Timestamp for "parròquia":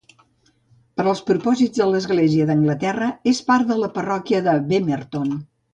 4.01-4.45